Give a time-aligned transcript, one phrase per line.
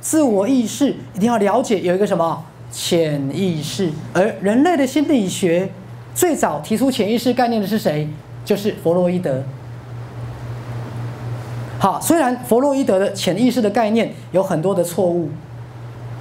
[0.00, 5.68] 自我意识一定要了解有一个什么潜意识，而人类的心理学
[6.14, 8.08] 最早提出潜意识概念的是谁？
[8.44, 9.42] 就是弗洛伊德。
[11.78, 15.28] 好，虽然弗洛伊德的潜意识的概念有很多的错误，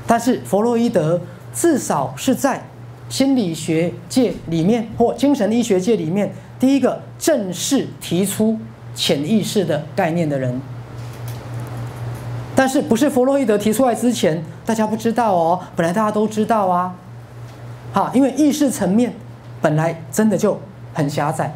[0.06, 1.21] 但是弗洛伊德
[1.54, 2.61] 至少是在
[3.07, 8.57] 心理学界里面或精神医学界里面第一个正式提出
[8.93, 10.61] 潜意识的概念的人。
[12.60, 15.58] 但是不是弗洛伊德提出来之前，大家不知道哦。
[15.78, 16.94] 本来大家都知道啊，
[17.94, 19.14] 好，因为意识层面
[19.62, 20.60] 本来真的就
[20.94, 21.56] 很狭窄，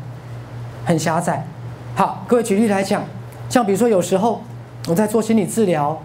[0.85, 1.45] 很狭窄。
[1.93, 3.03] 好，各位举例来讲，
[3.49, 4.41] 像比如说有时候
[4.87, 6.01] 我在做心理治疗，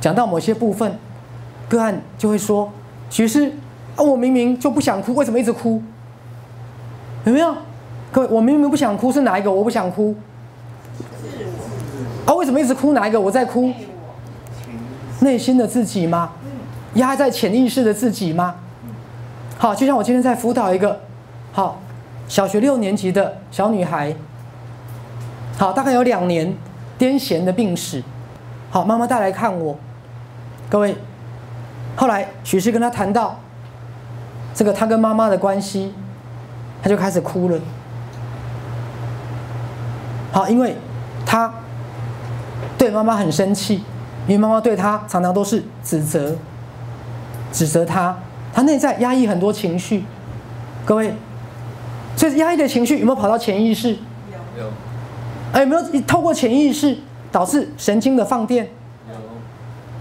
[0.00, 0.98] 讲到某些部分，
[1.68, 2.68] 个案就会说
[3.08, 3.52] ：“徐师，
[3.94, 5.80] 啊，我明明就不想哭，为什么一直哭？
[7.22, 7.54] 有没有？
[8.10, 9.52] 各位，我明明不想哭，是哪一个？
[9.52, 10.12] 我不想哭。
[12.26, 12.92] 啊，为什么一直哭？
[12.92, 13.20] 哪一个？
[13.20, 13.72] 我在哭。”
[15.20, 16.30] 内心的自己吗？
[16.94, 18.54] 压在潜意识的自己吗？
[19.58, 21.00] 好，就像我今天在辅导一个
[21.52, 21.80] 好
[22.28, 24.14] 小学六年级的小女孩，
[25.58, 26.54] 好，大概有两年
[26.98, 28.02] 癫痫的病史。
[28.70, 29.76] 好，妈妈带来看我，
[30.68, 30.96] 各位，
[31.96, 33.40] 后来许师跟她谈到
[34.54, 35.92] 这个她跟妈妈的关系，
[36.82, 37.58] 她就开始哭了。
[40.32, 40.76] 好，因为
[41.24, 41.52] 她
[42.78, 43.82] 对妈妈很生气。
[44.26, 46.34] 因为妈妈对他常常都是指责，
[47.52, 48.16] 指责他，
[48.52, 50.04] 他内在压抑很多情绪，
[50.84, 51.14] 各位，
[52.16, 53.90] 所以压抑的情绪有没有跑到潜意识？
[54.58, 54.64] 有。
[55.52, 56.96] 哎，有没有透过潜意识
[57.30, 58.64] 导致神经的放电？
[59.08, 59.14] 有。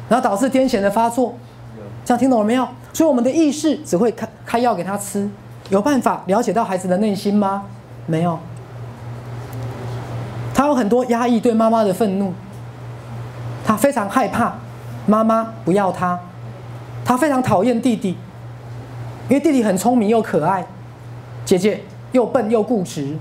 [0.07, 1.35] 然后导致癫痫的发作？
[1.77, 1.83] 有。
[2.05, 2.67] 这样听懂了没有？
[2.93, 5.29] 所以我们的意识只会开开药给他吃，
[5.69, 7.63] 有办法了解到孩子的内心吗？
[8.05, 8.39] 没有。
[10.53, 12.31] 他有很多压抑对妈妈的愤怒。
[13.65, 14.53] 他非常害怕
[15.05, 16.19] 妈妈不要他，
[17.03, 18.17] 他非常讨厌弟弟，
[19.29, 20.65] 因为弟弟很聪明又可爱，
[21.45, 21.81] 姐姐
[22.11, 23.17] 又笨又固执。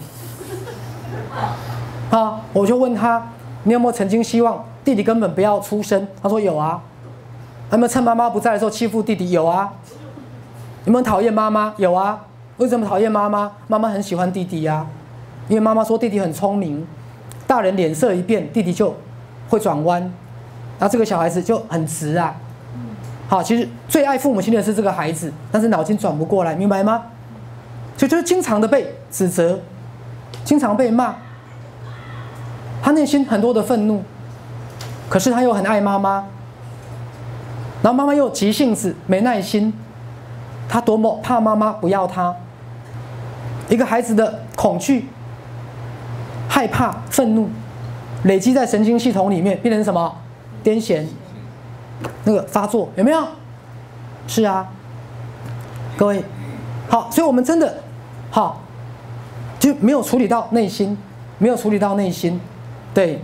[2.11, 3.27] 啊，我就问他，
[3.63, 6.07] 你有没有曾经希望弟弟根本不要出生？
[6.23, 6.81] 他说有啊。
[7.71, 9.31] 有没有趁妈妈不在的时候欺负弟弟？
[9.31, 9.73] 有啊。
[10.85, 11.73] 有没有讨厌妈妈？
[11.79, 12.21] 有啊。
[12.59, 13.51] 为什么讨厌妈妈？
[13.67, 14.87] 妈妈很喜欢弟弟呀，
[15.49, 16.87] 因为妈妈说弟弟很聪明，
[17.47, 18.95] 大人脸色一变，弟弟就
[19.49, 20.13] 会转弯。
[20.79, 22.35] 那这个小孩子就很直啊，
[23.29, 27.05] 好，其实最爱父母亲的是这个孩子，但是脑筋转不过来，明白吗？
[27.97, 29.61] 所以就是经常的被指责，
[30.45, 31.15] 经常被骂，
[32.83, 34.03] 他内心很多的愤怒，
[35.09, 36.25] 可是他又很爱妈妈，
[37.83, 39.73] 然后妈妈又急性子、没耐心，
[40.69, 42.35] 他多么怕妈妈不要他，
[43.69, 45.07] 一个孩子的恐惧、
[46.49, 47.49] 害怕、愤怒，
[48.25, 50.17] 累积在神经系统里面，变成什么？
[50.65, 51.05] 癫痫，
[52.25, 53.27] 那个发作有没有？
[54.29, 54.67] 是啊，
[55.97, 56.23] 各位，
[56.89, 57.83] 好，所以我们真的
[58.31, 58.63] 好，
[59.59, 60.97] 就没有处理到内心，
[61.39, 62.41] 没有处理到内心，
[62.95, 63.21] 对，